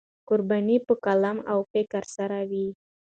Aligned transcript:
قرباني 0.29 0.77
په 0.87 0.93
قلم 1.05 1.37
او 1.51 1.59
فکر 1.71 2.03
سره 2.15 2.39
وي. 2.49 2.67